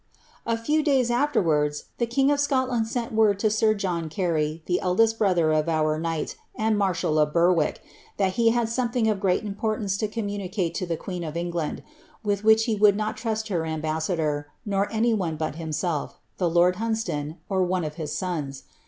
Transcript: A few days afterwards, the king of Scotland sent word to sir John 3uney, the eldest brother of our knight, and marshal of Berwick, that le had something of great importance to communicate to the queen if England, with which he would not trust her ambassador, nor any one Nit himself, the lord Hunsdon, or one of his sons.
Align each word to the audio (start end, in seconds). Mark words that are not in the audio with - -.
A 0.47 0.57
few 0.57 0.81
days 0.81 1.11
afterwards, 1.11 1.83
the 1.99 2.07
king 2.07 2.31
of 2.31 2.39
Scotland 2.39 2.87
sent 2.87 3.11
word 3.13 3.37
to 3.37 3.51
sir 3.51 3.75
John 3.75 4.09
3uney, 4.09 4.65
the 4.65 4.81
eldest 4.81 5.19
brother 5.19 5.51
of 5.51 5.69
our 5.69 5.99
knight, 5.99 6.35
and 6.55 6.75
marshal 6.75 7.19
of 7.19 7.33
Berwick, 7.33 7.83
that 8.17 8.35
le 8.35 8.49
had 8.51 8.67
something 8.67 9.07
of 9.07 9.19
great 9.19 9.43
importance 9.43 9.97
to 9.97 10.07
communicate 10.07 10.73
to 10.73 10.87
the 10.87 10.97
queen 10.97 11.23
if 11.23 11.35
England, 11.35 11.83
with 12.23 12.43
which 12.43 12.65
he 12.65 12.73
would 12.73 12.97
not 12.97 13.15
trust 13.15 13.49
her 13.49 13.63
ambassador, 13.63 14.47
nor 14.65 14.91
any 14.91 15.13
one 15.13 15.37
Nit 15.39 15.57
himself, 15.57 16.17
the 16.39 16.49
lord 16.49 16.77
Hunsdon, 16.77 17.37
or 17.47 17.61
one 17.61 17.83
of 17.83 17.93
his 18.01 18.11
sons. 18.11 18.63